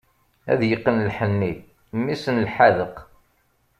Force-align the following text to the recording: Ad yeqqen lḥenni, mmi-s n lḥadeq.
Ad 0.51 0.61
yeqqen 0.69 0.97
lḥenni, 1.09 1.53
mmi-s 1.95 2.23
n 2.29 2.35
lḥadeq. 2.47 2.95